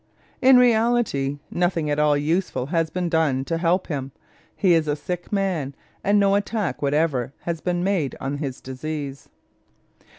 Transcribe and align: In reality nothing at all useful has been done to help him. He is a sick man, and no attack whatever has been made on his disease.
In 0.41 0.57
reality 0.57 1.37
nothing 1.51 1.87
at 1.91 1.99
all 1.99 2.17
useful 2.17 2.65
has 2.71 2.89
been 2.89 3.07
done 3.07 3.45
to 3.45 3.59
help 3.59 3.85
him. 3.85 4.11
He 4.55 4.73
is 4.73 4.87
a 4.87 4.95
sick 4.95 5.31
man, 5.31 5.75
and 6.03 6.19
no 6.19 6.33
attack 6.33 6.81
whatever 6.81 7.33
has 7.41 7.61
been 7.61 7.83
made 7.83 8.15
on 8.19 8.37
his 8.39 8.61
disease. 8.61 9.29